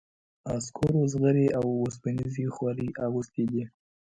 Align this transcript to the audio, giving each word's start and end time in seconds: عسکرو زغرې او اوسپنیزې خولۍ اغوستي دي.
عسکرو 0.55 1.01
زغرې 1.11 1.47
او 1.59 1.65
اوسپنیزې 1.83 2.45
خولۍ 2.55 2.89
اغوستي 3.05 3.43
دي. 3.51 3.63